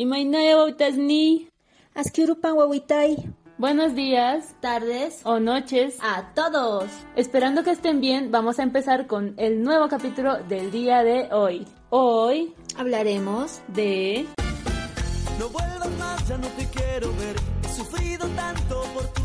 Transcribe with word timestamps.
Imaynaya 0.00 0.56
wautasni. 0.56 1.50
Askirupan 1.92 2.54
wawitay. 2.54 3.16
Buenos 3.58 3.96
días, 3.96 4.54
Tardes. 4.60 5.22
o 5.24 5.40
noches. 5.40 5.98
A 6.00 6.32
todos. 6.34 6.84
Esperando 7.16 7.64
que 7.64 7.72
estén 7.72 8.00
bien, 8.00 8.30
vamos 8.30 8.60
a 8.60 8.62
empezar 8.62 9.08
con 9.08 9.34
el 9.38 9.60
nuevo 9.64 9.88
capítulo 9.88 10.38
del 10.44 10.70
día 10.70 11.02
de 11.02 11.28
hoy. 11.32 11.66
Hoy 11.90 12.54
Hablaremos 12.76 13.60
de... 13.74 14.24
No 15.36 15.48
vuelvas 15.48 15.90
más, 15.98 16.28
ya 16.28 16.38
no 16.38 16.46
te 16.46 16.64
quiero 16.66 17.08
ver. 17.16 17.34
He 17.64 17.68
sufrido 17.68 18.28
tanto 18.36 18.80
por 18.94 19.04
tu 19.14 19.17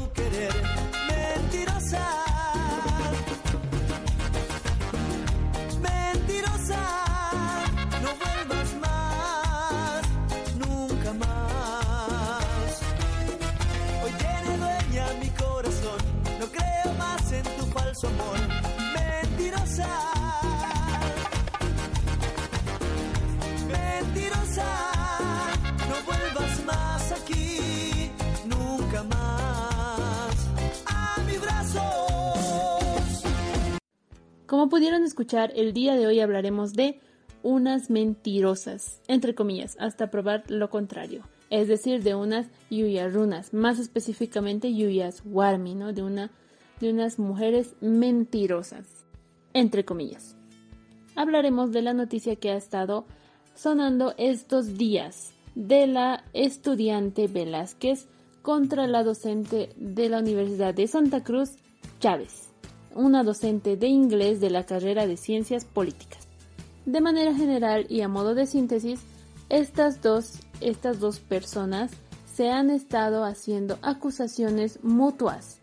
Como 34.53 34.69
pudieron 34.69 35.03
escuchar, 35.03 35.51
el 35.55 35.73
día 35.73 35.95
de 35.95 36.05
hoy 36.05 36.19
hablaremos 36.19 36.73
de 36.73 36.99
unas 37.41 37.89
mentirosas, 37.89 39.01
entre 39.07 39.33
comillas, 39.33 39.75
hasta 39.79 40.11
probar 40.11 40.43
lo 40.47 40.69
contrario. 40.69 41.23
Es 41.49 41.67
decir, 41.67 42.03
de 42.03 42.13
unas 42.13 42.47
yuyarunas, 42.69 43.53
más 43.53 43.79
específicamente 43.79 44.71
yuyas 44.73 45.23
warmi, 45.25 45.73
¿no? 45.73 45.91
De, 45.91 46.03
una, 46.03 46.29
de 46.79 46.91
unas 46.91 47.17
mujeres 47.17 47.73
mentirosas, 47.81 49.02
entre 49.53 49.85
comillas. 49.85 50.35
Hablaremos 51.15 51.71
de 51.71 51.81
la 51.81 51.93
noticia 51.93 52.35
que 52.35 52.51
ha 52.51 52.55
estado 52.55 53.05
sonando 53.55 54.13
estos 54.17 54.77
días 54.77 55.33
de 55.55 55.87
la 55.87 56.23
estudiante 56.33 57.27
Velázquez 57.27 58.07
contra 58.41 58.87
la 58.87 59.03
docente 59.03 59.69
de 59.77 60.09
la 60.09 60.19
Universidad 60.19 60.73
de 60.73 60.87
Santa 60.87 61.23
Cruz, 61.23 61.51
Chávez, 61.99 62.49
una 62.95 63.23
docente 63.23 63.77
de 63.77 63.87
inglés 63.87 64.41
de 64.41 64.49
la 64.49 64.65
carrera 64.65 65.07
de 65.07 65.17
Ciencias 65.17 65.65
Políticas. 65.65 66.27
De 66.85 66.99
manera 66.99 67.33
general 67.33 67.85
y 67.89 68.01
a 68.01 68.09
modo 68.09 68.35
de 68.35 68.45
síntesis, 68.45 68.99
estas 69.49 70.01
dos, 70.01 70.39
estas 70.59 70.99
dos 70.99 71.19
personas 71.19 71.91
se 72.33 72.49
han 72.49 72.69
estado 72.69 73.23
haciendo 73.23 73.77
acusaciones 73.81 74.83
mutuas. 74.83 75.59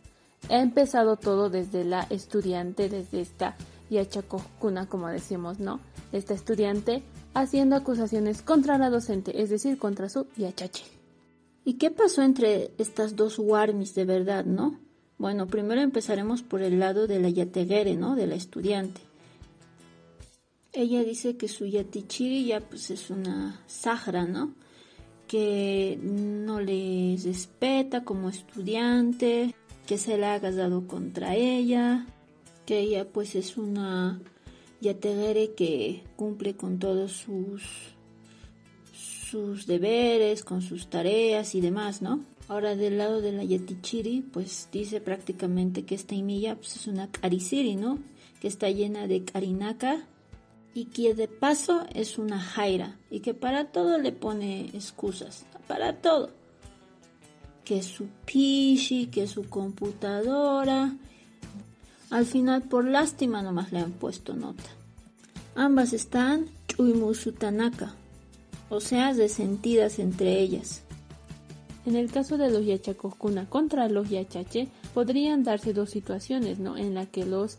Ha 0.48 0.60
empezado 0.60 1.16
todo 1.16 1.50
desde 1.50 1.84
la 1.84 2.06
estudiante, 2.08 2.88
desde 2.88 3.20
esta 3.20 3.56
Yachacocuna, 3.90 4.88
como 4.88 5.08
decimos, 5.08 5.58
¿no? 5.58 5.80
Esta 6.12 6.34
estudiante 6.34 7.02
haciendo 7.34 7.76
acusaciones 7.76 8.42
contra 8.42 8.78
la 8.78 8.90
docente, 8.90 9.42
es 9.42 9.50
decir, 9.50 9.78
contra 9.78 10.08
su 10.08 10.26
Yachache. 10.36 10.84
¿Y 11.64 11.74
qué 11.74 11.90
pasó 11.90 12.22
entre 12.22 12.72
estas 12.78 13.16
dos 13.16 13.38
warmis 13.38 13.94
de 13.94 14.04
verdad, 14.04 14.44
no? 14.44 14.78
Bueno, 15.18 15.46
primero 15.46 15.82
empezaremos 15.82 16.42
por 16.42 16.62
el 16.62 16.78
lado 16.78 17.06
de 17.06 17.20
la 17.20 17.28
yateguere, 17.28 17.94
¿no? 17.94 18.16
De 18.16 18.26
la 18.26 18.34
estudiante. 18.34 19.02
Ella 20.72 21.04
dice 21.04 21.36
que 21.36 21.48
su 21.48 21.66
yatichiri 21.66 22.46
ya 22.46 22.60
pues 22.60 22.90
es 22.90 23.10
una 23.10 23.60
sahra, 23.66 24.24
¿no? 24.24 24.54
Que 25.26 25.98
no 26.02 26.60
le 26.60 27.18
respeta 27.22 28.02
como 28.02 28.30
estudiante, 28.30 29.54
que 29.86 29.98
se 29.98 30.16
la 30.16 30.34
ha 30.34 30.40
casado 30.40 30.86
contra 30.86 31.34
ella, 31.34 32.06
que 32.70 32.78
ella 32.78 33.04
pues 33.04 33.34
es 33.34 33.56
una 33.56 34.20
yateguere 34.80 35.54
que 35.54 36.04
cumple 36.14 36.54
con 36.54 36.78
todos 36.78 37.10
sus 37.10 37.64
sus 38.94 39.66
deberes, 39.66 40.44
con 40.44 40.62
sus 40.62 40.86
tareas 40.86 41.56
y 41.56 41.60
demás, 41.60 42.00
¿no? 42.00 42.24
Ahora 42.46 42.76
del 42.76 42.96
lado 42.96 43.20
de 43.22 43.32
la 43.32 43.42
Yatichiri, 43.42 44.20
pues 44.20 44.68
dice 44.70 45.00
prácticamente 45.00 45.84
que 45.84 45.96
esta 45.96 46.14
imilla 46.14 46.54
pues, 46.54 46.76
es 46.76 46.86
una 46.86 47.10
Karisiri, 47.10 47.74
¿no? 47.74 47.98
Que 48.40 48.46
está 48.46 48.70
llena 48.70 49.08
de 49.08 49.24
Karinaka 49.24 50.06
y 50.72 50.84
que 50.84 51.12
de 51.14 51.26
paso 51.26 51.84
es 51.92 52.18
una 52.18 52.38
Jaira 52.38 53.00
y 53.10 53.18
que 53.18 53.34
para 53.34 53.72
todo 53.72 53.98
le 53.98 54.12
pone 54.12 54.66
excusas, 54.74 55.44
para 55.66 55.96
todo. 55.96 56.30
Que 57.64 57.82
su 57.82 58.06
pishi, 58.26 59.06
que 59.06 59.26
su 59.26 59.48
computadora. 59.48 60.94
Al 62.10 62.26
final, 62.26 62.62
por 62.62 62.84
lástima, 62.84 63.42
nomás 63.42 63.72
le 63.72 63.78
han 63.78 63.92
puesto 63.92 64.34
nota. 64.34 64.64
Ambas 65.54 65.92
están 65.92 66.46
Chuimusutanaka, 66.66 67.94
o 68.68 68.80
sea, 68.80 69.12
resentidas 69.12 69.98
entre 69.98 70.40
ellas. 70.40 70.82
En 71.86 71.96
el 71.96 72.10
caso 72.10 72.36
de 72.36 72.50
los 72.50 72.66
Yachacoscuna 72.66 73.48
contra 73.48 73.88
los 73.88 74.10
Yachache, 74.10 74.68
podrían 74.92 75.44
darse 75.44 75.72
dos 75.72 75.90
situaciones, 75.90 76.58
¿no? 76.58 76.76
En 76.76 76.94
la 76.94 77.06
que 77.06 77.24
los 77.24 77.58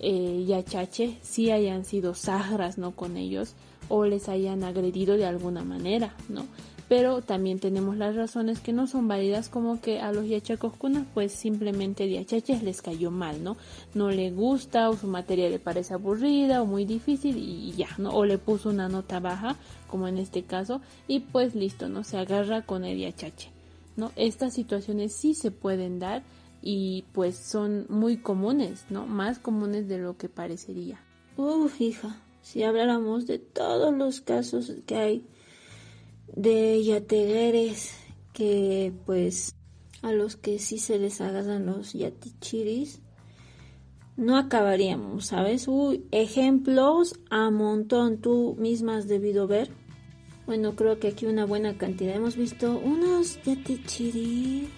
eh, 0.00 0.44
Yachache 0.46 1.18
sí 1.22 1.50
hayan 1.50 1.84
sido 1.84 2.14
sagras, 2.14 2.78
¿no? 2.78 2.92
Con 2.92 3.16
ellos 3.16 3.54
o 3.88 4.04
les 4.04 4.28
hayan 4.28 4.64
agredido 4.64 5.16
de 5.16 5.26
alguna 5.26 5.64
manera, 5.64 6.14
¿no? 6.28 6.46
Pero 6.88 7.20
también 7.20 7.58
tenemos 7.58 7.96
las 7.96 8.16
razones 8.16 8.60
que 8.60 8.72
no 8.72 8.86
son 8.86 9.08
válidas 9.08 9.48
como 9.48 9.80
que 9.80 10.00
a 10.00 10.10
los 10.10 10.26
Yachacoscuna 10.26 11.06
pues 11.12 11.32
simplemente 11.32 12.04
de 12.04 12.14
Yachaches 12.14 12.62
les 12.62 12.80
cayó 12.80 13.10
mal, 13.10 13.44
¿no? 13.44 13.56
No 13.94 14.10
le 14.10 14.30
gusta 14.30 14.88
o 14.88 14.96
su 14.96 15.06
materia 15.06 15.50
le 15.50 15.58
parece 15.58 15.94
aburrida 15.94 16.62
o 16.62 16.66
muy 16.66 16.86
difícil 16.86 17.36
y 17.36 17.72
ya, 17.72 17.88
¿no? 17.98 18.10
O 18.10 18.24
le 18.24 18.38
puso 18.38 18.70
una 18.70 18.88
nota 18.88 19.20
baja 19.20 19.56
como 19.86 20.08
en 20.08 20.16
este 20.16 20.44
caso 20.44 20.80
y 21.06 21.20
pues 21.20 21.54
listo, 21.54 21.88
¿no? 21.88 22.04
Se 22.04 22.16
agarra 22.16 22.62
con 22.62 22.84
el 22.84 22.98
Yachache. 22.98 23.50
¿no? 23.98 24.12
Estas 24.16 24.54
situaciones 24.54 25.12
sí 25.12 25.34
se 25.34 25.50
pueden 25.50 25.98
dar 25.98 26.22
y 26.62 27.04
pues 27.12 27.36
son 27.36 27.84
muy 27.88 28.16
comunes, 28.16 28.84
¿no? 28.90 29.06
Más 29.06 29.38
comunes 29.38 29.88
de 29.88 29.98
lo 29.98 30.16
que 30.16 30.28
parecería. 30.28 31.00
Uf, 31.36 31.80
hija, 31.80 32.16
si 32.40 32.62
habláramos 32.62 33.26
de 33.26 33.38
todos 33.38 33.92
los 33.92 34.20
casos 34.20 34.72
que 34.86 34.96
hay 34.96 35.26
de 36.34 36.82
yategueres 36.84 37.92
que 38.32 38.92
pues 39.06 39.54
a 40.02 40.12
los 40.12 40.36
que 40.36 40.58
sí 40.58 40.78
se 40.78 40.98
les 40.98 41.20
agarran 41.20 41.66
los 41.66 41.92
yatichiris, 41.92 43.00
no 44.16 44.36
acabaríamos, 44.36 45.26
¿sabes? 45.26 45.68
Uy, 45.68 46.04
ejemplos 46.10 47.18
a 47.30 47.50
montón, 47.50 48.18
tú 48.18 48.56
misma 48.58 48.96
has 48.96 49.08
debido 49.08 49.46
ver. 49.46 49.70
Bueno, 50.46 50.74
creo 50.74 50.98
que 50.98 51.08
aquí 51.08 51.26
una 51.26 51.44
buena 51.44 51.76
cantidad. 51.78 52.16
Hemos 52.16 52.36
visto 52.36 52.78
unos 52.78 53.42
yatichiri, 53.44 54.68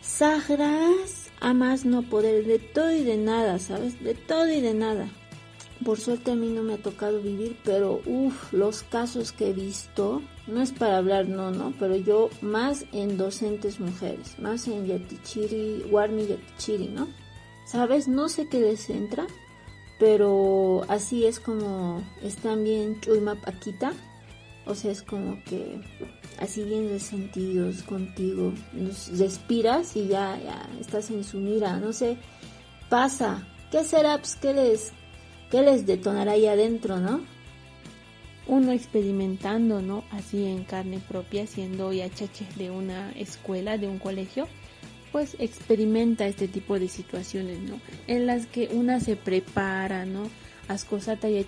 sagras, 0.00 1.30
a 1.40 1.52
más 1.52 1.84
no 1.84 2.02
poder, 2.02 2.46
de 2.46 2.58
todo 2.58 2.92
y 2.92 3.02
de 3.02 3.16
nada, 3.16 3.58
¿sabes? 3.58 4.02
De 4.02 4.14
todo 4.14 4.48
y 4.48 4.60
de 4.60 4.74
nada. 4.74 5.10
Por 5.84 6.00
suerte 6.00 6.32
a 6.32 6.34
mí 6.34 6.48
no 6.48 6.62
me 6.62 6.74
ha 6.74 6.78
tocado 6.78 7.20
vivir, 7.20 7.56
pero 7.64 8.00
uff, 8.06 8.52
los 8.52 8.82
casos 8.82 9.32
que 9.32 9.50
he 9.50 9.52
visto, 9.52 10.22
no 10.46 10.62
es 10.62 10.72
para 10.72 10.98
hablar, 10.98 11.28
no, 11.28 11.50
no, 11.50 11.74
pero 11.78 11.96
yo 11.96 12.30
más 12.40 12.86
en 12.92 13.16
docentes 13.16 13.80
mujeres, 13.80 14.38
más 14.38 14.66
en 14.66 14.86
yatichiri, 14.86 15.84
warmi 15.90 16.26
yatichiri, 16.26 16.88
¿no? 16.88 17.08
¿Sabes? 17.66 18.08
No 18.08 18.28
sé 18.28 18.48
qué 18.48 18.60
les 18.60 18.88
entra, 18.90 19.26
pero 19.98 20.82
así 20.88 21.26
es 21.26 21.40
como 21.40 22.02
están 22.22 22.64
bien 22.64 23.00
chulma 23.00 23.34
paquita 23.34 23.92
o 24.66 24.74
sea, 24.74 24.92
es 24.92 25.02
como 25.02 25.42
que 25.44 25.80
así 26.38 26.64
bien 26.64 26.88
resentidos 26.88 27.82
contigo. 27.82 28.52
Los 28.72 29.18
respiras 29.18 29.94
y 29.96 30.08
ya, 30.08 30.38
ya 30.42 30.68
estás 30.80 31.10
en 31.10 31.22
su 31.22 31.38
mira. 31.38 31.78
No 31.78 31.92
sé, 31.92 32.16
pasa. 32.88 33.46
¿Qué 33.70 33.84
será? 33.84 34.18
Pues, 34.18 34.36
¿qué 34.36 34.54
les, 34.54 34.92
qué 35.54 35.62
les 35.62 35.86
detonará 35.86 36.32
ahí 36.32 36.48
adentro, 36.48 36.98
no? 36.98 37.20
Uno 38.48 38.72
experimentando, 38.72 39.80
¿no? 39.82 40.02
Así 40.10 40.46
en 40.46 40.64
carne 40.64 40.98
propia, 40.98 41.46
siendo 41.46 41.92
chaches 41.92 42.56
de 42.56 42.72
una 42.72 43.12
escuela, 43.12 43.78
de 43.78 43.86
un 43.86 44.00
colegio, 44.00 44.48
pues 45.12 45.36
experimenta 45.38 46.26
este 46.26 46.48
tipo 46.48 46.80
de 46.80 46.88
situaciones, 46.88 47.60
¿no? 47.60 47.78
En 48.08 48.26
las 48.26 48.46
que 48.46 48.68
una 48.72 48.98
se 48.98 49.14
prepara, 49.14 50.04
¿no? 50.04 50.28
Ascosata 50.66 51.30
y 51.30 51.38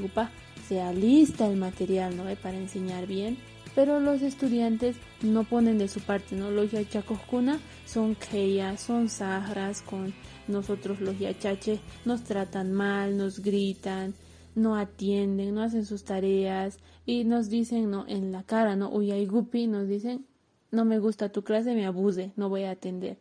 gupa 0.00 0.32
se 0.66 0.80
alista 0.80 1.46
el 1.46 1.56
material, 1.56 2.16
¿no? 2.16 2.24
Para 2.42 2.56
enseñar 2.56 3.06
bien, 3.06 3.36
pero 3.74 4.00
los 4.00 4.22
estudiantes 4.22 4.96
no 5.22 5.44
ponen 5.44 5.78
de 5.78 5.88
su 5.88 6.00
parte, 6.00 6.36
¿no? 6.36 6.50
Los 6.50 6.70
yachacoscuna 6.70 7.58
son 7.86 8.14
keya, 8.14 8.76
son 8.76 9.08
sahras 9.08 9.82
con 9.82 10.14
nosotros 10.46 11.00
los 11.00 11.18
yachaches, 11.18 11.80
nos 12.04 12.22
tratan 12.22 12.72
mal, 12.72 13.16
nos 13.16 13.40
gritan, 13.40 14.14
no 14.54 14.76
atienden, 14.76 15.54
no 15.54 15.62
hacen 15.62 15.84
sus 15.84 16.04
tareas 16.04 16.78
y 17.06 17.24
nos 17.24 17.48
dicen, 17.48 17.90
no, 17.90 18.04
en 18.06 18.30
la 18.32 18.44
cara, 18.44 18.76
no, 18.76 18.90
uy, 18.90 19.10
hay 19.10 19.26
gupi, 19.26 19.66
nos 19.66 19.88
dicen, 19.88 20.26
no 20.70 20.84
me 20.84 20.98
gusta 20.98 21.30
tu 21.30 21.42
clase, 21.42 21.74
me 21.74 21.86
abuse, 21.86 22.32
no 22.36 22.48
voy 22.48 22.64
a 22.64 22.72
atender. 22.72 23.18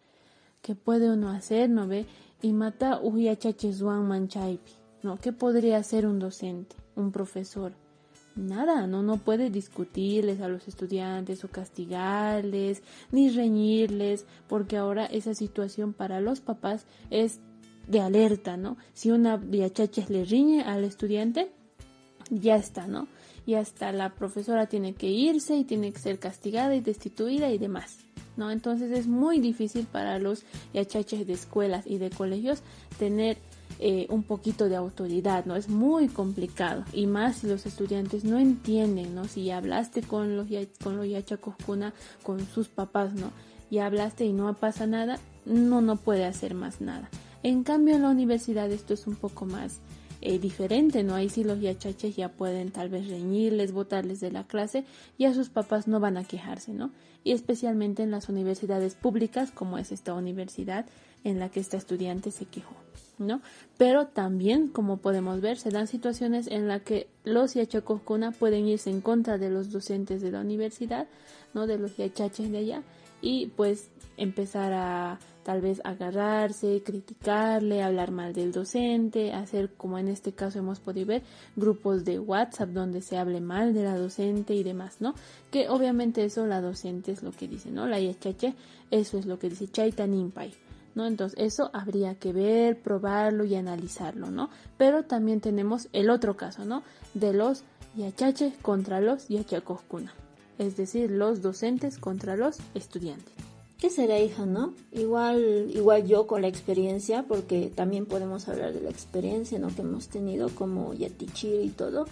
¿Qué 0.61 0.75
puede 0.75 1.11
uno 1.11 1.29
hacer, 1.29 1.69
no 1.69 1.87
ve? 1.87 2.05
Y 2.41 2.53
mata 2.53 2.99
uy, 3.01 3.29
zuan 3.73 4.07
manchaipi, 4.07 4.71
¿no? 5.01 5.17
¿Qué 5.17 5.33
podría 5.33 5.77
hacer 5.77 6.05
un 6.05 6.19
docente, 6.19 6.75
un 6.95 7.11
profesor? 7.11 7.73
Nada, 8.35 8.87
no, 8.87 9.03
no 9.03 9.17
puede 9.17 9.51
discutirles 9.51 10.41
a 10.41 10.47
los 10.47 10.67
estudiantes 10.67 11.43
o 11.43 11.49
castigarles, 11.49 12.81
ni 13.11 13.29
reñirles, 13.29 14.25
porque 14.47 14.77
ahora 14.77 15.05
esa 15.05 15.35
situación 15.35 15.93
para 15.93 16.19
los 16.19 16.41
papás 16.41 16.87
es 17.11 17.39
de 17.87 17.99
alerta, 17.99 18.57
¿no? 18.57 18.77
Si 18.93 19.11
una 19.11 19.37
viachaches 19.37 20.09
le 20.09 20.25
riñe 20.25 20.63
al 20.63 20.83
estudiante, 20.83 21.51
ya 22.31 22.55
está, 22.55 22.87
¿no? 22.87 23.07
Y 23.45 23.55
hasta 23.55 23.91
la 23.91 24.15
profesora 24.15 24.67
tiene 24.67 24.95
que 24.95 25.09
irse 25.09 25.55
y 25.55 25.63
tiene 25.63 25.91
que 25.91 25.99
ser 25.99 26.17
castigada 26.17 26.75
y 26.75 26.81
destituida 26.81 27.51
y 27.51 27.59
demás, 27.59 27.99
¿no? 28.35 28.49
Entonces 28.49 28.91
es 28.91 29.05
muy 29.05 29.39
difícil 29.39 29.85
para 29.85 30.17
los 30.17 30.43
yachaches 30.73 31.27
de 31.27 31.33
escuelas 31.33 31.85
y 31.85 31.99
de 31.99 32.09
colegios 32.09 32.63
tener 32.97 33.37
eh, 33.79 34.07
un 34.09 34.23
poquito 34.23 34.69
de 34.69 34.75
autoridad, 34.75 35.45
¿no? 35.45 35.55
Es 35.55 35.69
muy 35.69 36.07
complicado 36.07 36.83
y 36.93 37.07
más 37.07 37.37
si 37.37 37.47
los 37.47 37.65
estudiantes 37.65 38.23
no 38.23 38.37
entienden, 38.37 39.15
¿no? 39.15 39.25
Si 39.25 39.49
hablaste 39.51 40.01
con 40.01 40.37
los, 40.37 40.47
con 40.83 40.97
los 40.97 41.07
yachacoscuna, 41.07 41.93
con 42.23 42.45
sus 42.47 42.67
papás, 42.67 43.13
¿no? 43.13 43.31
Y 43.69 43.79
hablaste 43.79 44.25
y 44.25 44.33
no 44.33 44.53
pasa 44.53 44.87
nada, 44.87 45.19
no, 45.45 45.81
no 45.81 45.95
puede 45.95 46.25
hacer 46.25 46.53
más 46.53 46.81
nada. 46.81 47.09
En 47.41 47.63
cambio, 47.63 47.95
en 47.95 48.03
la 48.03 48.09
universidad 48.09 48.71
esto 48.71 48.93
es 48.93 49.07
un 49.07 49.15
poco 49.15 49.45
más 49.45 49.79
eh, 50.25 50.39
diferente, 50.39 51.03
¿no? 51.03 51.15
Ahí 51.15 51.27
sí 51.27 51.43
los 51.43 51.59
yachaches 51.59 52.15
ya 52.15 52.29
pueden 52.29 52.71
tal 52.71 52.87
vez 52.87 53.09
reñirles, 53.09 53.73
botarles 53.73 54.21
de 54.21 54.31
la 54.31 54.45
clase 54.45 54.85
y 55.17 55.25
a 55.25 55.33
sus 55.33 55.49
papás 55.49 55.87
no 55.87 55.99
van 55.99 56.15
a 56.15 56.23
quejarse, 56.23 56.73
¿no? 56.73 56.91
Y 57.25 57.33
especialmente 57.33 58.03
en 58.03 58.11
las 58.11 58.29
universidades 58.29 58.95
públicas, 58.95 59.51
como 59.51 59.77
es 59.77 59.91
esta 59.91 60.13
universidad 60.13 60.85
en 61.25 61.39
la 61.39 61.49
que 61.49 61.59
esta 61.59 61.75
estudiante 61.75 62.31
se 62.31 62.45
quejó, 62.45 62.75
¿no? 63.17 63.41
Pero 63.77 64.07
también, 64.07 64.69
como 64.69 64.97
podemos 64.97 65.41
ver, 65.41 65.57
se 65.57 65.71
dan 65.71 65.87
situaciones 65.87 66.47
en 66.47 66.69
las 66.69 66.83
que 66.83 67.07
los 67.25 67.53
yachacoscuna 67.53 68.31
pueden 68.31 68.65
irse 68.65 68.89
en 68.89 69.01
contra 69.01 69.37
de 69.37 69.49
los 69.49 69.71
docentes 69.71 70.21
de 70.21 70.31
la 70.31 70.39
universidad, 70.39 71.07
¿no? 71.53 71.67
De 71.67 71.77
los 71.77 71.97
yachaches 71.97 72.49
de 72.49 72.59
allá 72.59 72.83
y 73.21 73.47
pues 73.55 73.89
empezar 74.17 74.71
a 74.73 75.19
tal 75.43 75.61
vez 75.61 75.81
agarrarse, 75.83 76.81
criticarle, 76.83 77.83
hablar 77.83 78.11
mal 78.11 78.33
del 78.33 78.51
docente, 78.51 79.33
hacer 79.33 79.73
como 79.75 79.99
en 79.99 80.07
este 80.07 80.31
caso 80.31 80.59
hemos 80.59 80.79
podido 80.79 81.07
ver 81.07 81.23
grupos 81.55 82.05
de 82.05 82.19
WhatsApp 82.19 82.69
donde 82.69 83.01
se 83.01 83.17
hable 83.17 83.41
mal 83.41 83.73
de 83.73 83.83
la 83.83 83.97
docente 83.97 84.53
y 84.53 84.63
demás, 84.63 84.97
¿no? 84.99 85.13
Que 85.51 85.69
obviamente 85.69 86.23
eso 86.23 86.45
la 86.45 86.61
docente 86.61 87.11
es 87.11 87.23
lo 87.23 87.31
que 87.31 87.47
dice, 87.47 87.71
¿no? 87.71 87.87
La 87.87 87.99
yachache, 87.99 88.55
eso 88.89 89.17
es 89.17 89.25
lo 89.25 89.37
que 89.37 89.49
dice 89.49 89.67
Chaita 89.67 90.07
Nimpai. 90.07 90.53
¿No? 90.95 91.07
Entonces, 91.07 91.39
eso 91.39 91.71
habría 91.73 92.13
que 92.13 92.31
ver, 92.33 92.79
probarlo 92.79 93.45
y 93.45 93.55
analizarlo, 93.55 94.29
¿no? 94.29 94.51
Pero 94.77 95.01
también 95.01 95.41
tenemos 95.41 95.87
el 95.91 96.11
otro 96.11 96.37
caso, 96.37 96.65
¿no? 96.65 96.83
De 97.15 97.33
los 97.33 97.63
yachaches 97.95 98.53
contra 98.61 99.01
los 99.01 99.27
yachacoskuna, 99.27 100.13
es 100.59 100.77
decir, 100.77 101.09
los 101.09 101.41
docentes 101.41 101.97
contra 101.97 102.35
los 102.35 102.57
estudiantes. 102.75 103.42
¿Qué 103.77 103.89
será, 103.89 104.19
hija, 104.19 104.45
no? 104.45 104.73
Igual, 104.91 105.71
igual 105.73 106.07
yo 106.07 106.25
con 106.25 106.41
la 106.41 106.47
experiencia, 106.47 107.25
porque 107.27 107.71
también 107.73 108.05
podemos 108.05 108.47
hablar 108.47 108.73
de 108.73 108.81
la 108.81 108.89
experiencia, 108.89 109.59
¿no? 109.59 109.75
Que 109.75 109.81
hemos 109.81 110.07
tenido 110.07 110.49
como 110.49 110.93
Yatichir 110.93 111.61
y 111.61 111.69
todo. 111.69 112.05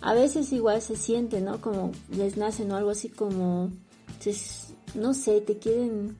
A 0.00 0.14
veces 0.14 0.52
igual 0.52 0.80
se 0.80 0.96
siente, 0.96 1.40
¿no? 1.40 1.60
Como 1.60 1.92
les 2.10 2.36
nace, 2.36 2.64
¿no? 2.64 2.76
Algo 2.76 2.90
así 2.90 3.08
como, 3.08 3.70
no 4.94 5.14
sé, 5.14 5.40
te 5.40 5.58
quieren, 5.58 6.16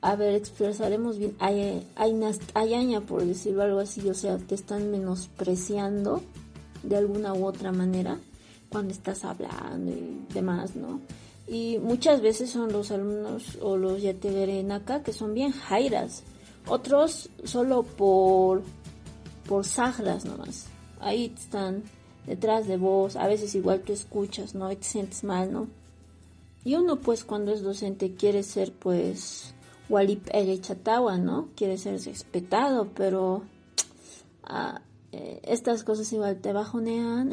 a 0.00 0.16
ver, 0.16 0.34
expresaremos 0.34 1.18
bien, 1.18 1.36
hay, 1.38 1.86
hay, 1.94 2.20
ayaña, 2.54 3.02
por 3.02 3.24
decirlo 3.24 3.62
algo 3.62 3.80
así, 3.80 4.08
o 4.08 4.14
sea, 4.14 4.38
te 4.38 4.54
están 4.54 4.90
menospreciando 4.90 6.22
de 6.82 6.96
alguna 6.96 7.34
u 7.34 7.44
otra 7.44 7.72
manera 7.72 8.18
cuando 8.68 8.92
estás 8.92 9.24
hablando 9.24 9.92
y 9.92 10.26
demás, 10.32 10.74
¿no? 10.74 11.00
Y 11.52 11.78
muchas 11.78 12.22
veces 12.22 12.48
son 12.48 12.72
los 12.72 12.90
alumnos 12.90 13.58
o 13.60 13.76
los 13.76 14.00
yateverenaka 14.00 15.02
que 15.02 15.12
son 15.12 15.34
bien 15.34 15.52
jairas, 15.52 16.22
otros 16.66 17.28
solo 17.44 17.82
por 17.82 18.62
por 19.46 19.66
nomás. 20.24 20.68
Ahí 20.98 21.30
están 21.36 21.82
detrás 22.26 22.66
de 22.66 22.78
vos, 22.78 23.16
a 23.16 23.26
veces 23.26 23.54
igual 23.54 23.82
tú 23.82 23.92
escuchas, 23.92 24.54
¿no? 24.54 24.72
Y 24.72 24.76
te 24.76 24.84
sientes 24.84 25.24
mal, 25.24 25.52
¿no? 25.52 25.68
Y 26.64 26.76
uno 26.76 26.96
pues 27.00 27.22
cuando 27.22 27.52
es 27.52 27.60
docente 27.60 28.14
quiere 28.14 28.44
ser 28.44 28.72
pues 28.72 29.54
walip 29.90 30.30
chatawa, 30.62 31.18
¿no? 31.18 31.50
Quiere 31.54 31.76
ser 31.76 32.00
respetado, 32.02 32.88
pero 32.94 33.42
ah, 34.44 34.80
eh, 35.12 35.42
estas 35.42 35.84
cosas 35.84 36.10
igual 36.14 36.40
te 36.40 36.54
bajonean. 36.54 37.32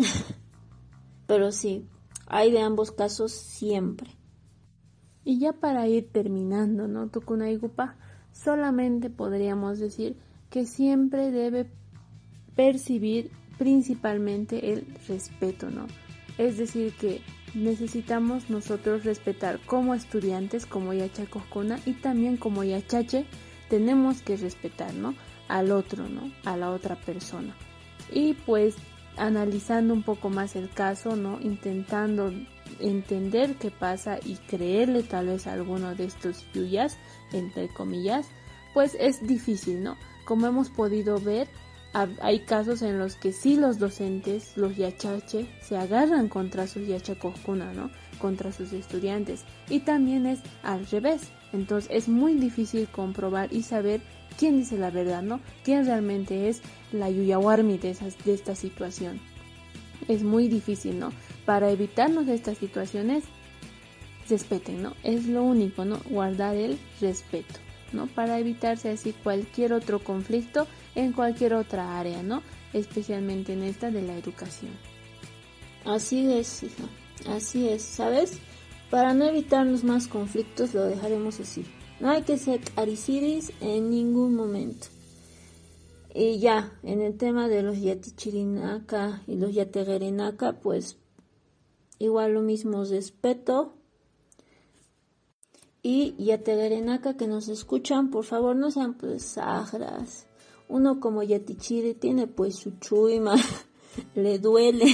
pero 1.25 1.54
sí, 1.54 1.86
hay 2.30 2.52
de 2.52 2.60
ambos 2.60 2.92
casos 2.92 3.31
siempre. 3.31 4.10
Y 5.26 5.40
ya 5.40 5.54
para 5.54 5.88
ir 5.88 6.12
terminando, 6.12 6.88
¿no? 6.88 7.10
Tukunaigupa, 7.10 7.98
solamente 8.31 9.10
podríamos 9.10 9.80
decir 9.80 10.16
que 10.50 10.66
siempre 10.66 11.31
debe 11.31 11.70
percibir 12.56 13.31
principalmente 13.58 14.72
el 14.72 14.86
respeto, 15.08 15.70
¿no? 15.70 15.88
Es 16.38 16.58
decir, 16.58 16.94
que 16.94 17.22
necesitamos 17.54 18.50
nosotros 18.50 19.04
respetar 19.04 19.60
como 19.66 19.94
estudiantes, 19.94 20.66
como 20.66 20.94
Yachacoscona 20.94 21.80
y 21.86 21.94
también 21.94 22.38
como 22.38 22.64
Yachache, 22.64 23.25
tenemos 23.70 24.22
que 24.22 24.38
respetar, 24.38 24.94
¿no? 24.94 25.16
Al 25.48 25.72
otro, 25.72 26.08
¿no? 26.08 26.32
A 26.46 26.56
la 26.58 26.72
otra 26.72 26.96
persona. 26.96 27.56
Y 28.12 28.34
pues 28.34 28.75
analizando 29.18 29.94
un 29.94 30.04
poco 30.04 30.30
más 30.30 30.56
el 30.56 30.70
caso, 30.70 31.16
¿no? 31.16 31.40
Intentando 31.42 32.32
entender 32.80 33.56
qué 33.56 33.72
pasa 33.72 34.20
y 34.24 34.36
creerle 34.36 35.04
tal 35.04 35.28
vez 35.28 35.48
a 35.48 35.54
alguno 35.54 35.96
de 35.96 36.06
estos 36.06 36.46
yuyas, 36.54 36.98
entre 37.34 37.68
comillas, 37.70 38.28
pues 38.74 38.96
es 39.00 39.26
difícil, 39.26 39.84
¿no? 39.84 39.98
Como 40.26 40.48
hemos 40.48 40.70
podido 40.70 41.20
ver, 41.20 41.48
hay 41.94 42.42
casos 42.42 42.82
en 42.84 43.00
los 43.00 43.16
que 43.16 43.32
sí 43.32 43.58
los 43.58 43.80
docentes, 43.80 44.56
los 44.56 44.78
yachache, 44.78 45.48
se 45.62 45.76
agarran 45.76 46.30
contra 46.30 46.68
sus 46.68 46.88
yachacoscuna, 46.88 47.74
¿no? 47.74 47.90
Contra 48.20 48.52
sus 48.52 48.74
estudiantes. 48.74 49.44
Y 49.70 49.80
también 49.80 50.28
es 50.28 50.39
al 50.62 50.86
revés. 50.86 51.32
Entonces 51.53 51.89
es 51.91 52.08
muy 52.08 52.36
difícil 52.36 52.88
comprobar 52.88 53.51
y 53.51 53.63
saber 53.63 54.01
quién 54.38 54.58
dice 54.58 54.77
la 54.77 54.91
verdad, 54.91 55.22
¿no? 55.22 55.39
¿Quién 55.63 55.86
realmente 55.86 56.50
es 56.50 56.62
la 56.91 57.10
Yuyawarmi 57.10 57.77
de, 57.77 57.96
de 58.25 58.34
esta 58.34 58.56
situación? 58.56 59.20
Es 60.08 60.24
muy 60.24 60.48
difícil, 60.48 61.00
¿no? 61.00 61.12
Para 61.46 61.72
evitarnos 61.72 62.27
estas 62.27 62.58
situaciones, 62.58 63.24
respeten, 64.29 64.84
¿no? 64.84 64.94
Es 65.03 65.25
lo 65.25 65.44
único, 65.44 65.86
¿no? 65.86 66.00
Guardar 66.10 66.56
el 66.56 66.77
respeto, 67.01 67.60
¿no? 67.94 68.08
Para 68.08 68.39
evitarse 68.39 68.89
así 68.89 69.13
cualquier 69.24 69.74
otro 69.74 70.00
conflicto 70.00 70.68
en 70.96 71.12
cualquier 71.12 71.56
otra 71.56 72.00
área, 72.00 72.22
¿no? 72.24 72.44
Especialmente 72.74 73.53
en 73.53 73.63
esta 73.63 73.89
de 73.89 74.03
la 74.03 74.15
educación. 74.15 74.72
Así 75.86 76.32
es, 76.32 76.63
hija. 76.63 76.84
Así 77.27 77.68
es, 77.68 77.82
¿sabes? 77.82 78.39
Para 78.89 79.13
no 79.13 79.25
evitarnos 79.25 79.84
más 79.84 80.08
conflictos 80.08 80.74
lo 80.74 80.84
dejaremos 80.86 81.39
así. 81.39 81.65
No 82.00 82.10
hay 82.10 82.24
que 82.24 82.38
ser 82.38 82.62
ariciris 82.75 83.51
en 83.62 83.89
ningún 83.89 84.36
momento. 84.36 84.88
Y 86.13 86.39
ya, 86.39 86.77
en 86.81 87.01
el 87.01 87.17
tema 87.17 87.48
de 87.48 87.62
los 87.62 87.79
yatichirinaka 87.79 89.22
y 89.27 89.36
los 89.36 89.53
yategerinaka, 89.53 90.60
pues 90.60 90.98
igual 92.00 92.34
lo 92.34 92.41
mismo, 92.41 92.84
respeto. 92.84 93.75
Y 95.84 96.15
yategerinaka 96.24 97.15
que 97.15 97.27
nos 97.27 97.48
escuchan, 97.48 98.10
por 98.10 98.25
favor 98.25 98.55
no 98.55 98.72
sean 98.72 98.96
pues 98.96 99.24
sagras. 99.24 100.25
Uno 100.67 101.00
como 101.00 101.22
yatichiri 101.22 101.93
tiene 101.93 102.27
pues 102.27 102.55
su 102.55 102.72
chuima, 102.79 103.36
le 104.15 104.39
duele. 104.39 104.88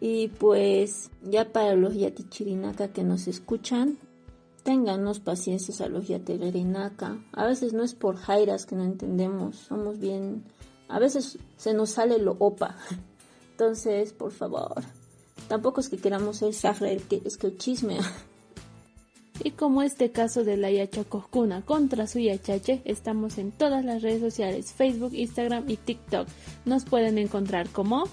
Y 0.00 0.28
pues 0.28 1.10
ya 1.22 1.52
para 1.52 1.74
los 1.76 1.94
yatichirinaka 1.94 2.88
que 2.88 3.04
nos 3.04 3.28
escuchan, 3.28 3.98
Ténganos 4.62 5.20
paciencia 5.20 5.86
a 5.86 5.88
los 5.88 6.06
yategerinaka. 6.06 7.18
A 7.32 7.46
veces 7.46 7.72
no 7.72 7.82
es 7.82 7.94
por 7.94 8.16
jairas 8.16 8.66
que 8.66 8.76
no 8.76 8.84
entendemos, 8.84 9.56
somos 9.56 9.98
bien... 9.98 10.44
A 10.88 10.98
veces 10.98 11.38
se 11.56 11.72
nos 11.72 11.90
sale 11.90 12.18
lo 12.18 12.36
opa. 12.38 12.76
Entonces, 13.52 14.12
por 14.12 14.32
favor, 14.32 14.82
tampoco 15.48 15.80
es 15.80 15.88
que 15.88 15.98
queramos 15.98 16.38
ser 16.38 16.52
sahra, 16.52 16.90
es 16.90 17.36
que 17.36 17.46
el 17.46 17.58
chisme. 17.58 17.98
Y 19.42 19.52
como 19.52 19.80
este 19.80 20.12
caso 20.12 20.44
de 20.44 20.58
la 20.58 20.70
Yachacoscuna 20.70 21.64
contra 21.64 22.06
su 22.06 22.18
Yachache, 22.18 22.82
estamos 22.84 23.38
en 23.38 23.52
todas 23.52 23.82
las 23.82 24.02
redes 24.02 24.20
sociales, 24.20 24.74
Facebook, 24.74 25.14
Instagram 25.14 25.64
y 25.66 25.78
TikTok. 25.78 26.28
Nos 26.66 26.84
pueden 26.84 27.16
encontrar 27.16 27.70
como... 27.70 28.04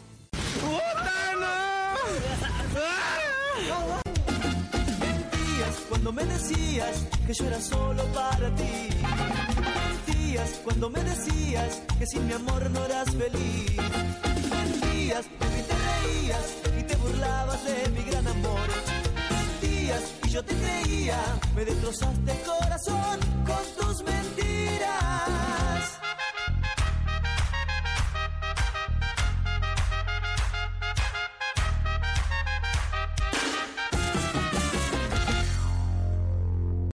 cuando 5.97 6.13
me 6.13 6.25
decías 6.25 7.07
que 7.25 7.33
yo 7.33 7.47
era 7.47 7.59
solo 7.59 8.03
para 8.13 8.53
ti. 8.55 8.89
Mentías 10.05 10.61
cuando 10.63 10.91
me 10.91 11.03
decías 11.03 11.81
que 11.97 12.05
sin 12.05 12.27
mi 12.27 12.33
amor 12.33 12.69
no 12.69 12.85
eras 12.85 13.09
feliz. 13.09 13.75
Mentías 14.51 15.25
y 15.25 15.61
te 15.63 15.75
reías 15.89 16.47
y 16.79 16.83
te 16.83 16.95
burlabas 16.97 17.63
de 17.65 17.89
mi 17.89 18.03
gran 18.11 18.27
amor. 18.27 18.67
Mentías 19.31 20.03
y 20.23 20.29
yo 20.29 20.45
te 20.45 20.53
creía, 20.53 21.17
me 21.55 21.65
destrozaste 21.65 22.31
el 22.31 22.41
corazón 22.41 23.26